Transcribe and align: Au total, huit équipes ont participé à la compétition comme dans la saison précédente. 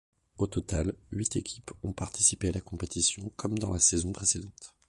Au 0.39 0.47
total, 0.47 0.95
huit 1.11 1.35
équipes 1.35 1.69
ont 1.83 1.93
participé 1.93 2.47
à 2.47 2.51
la 2.51 2.59
compétition 2.61 3.31
comme 3.35 3.59
dans 3.59 3.71
la 3.71 3.79
saison 3.79 4.11
précédente. 4.11 4.73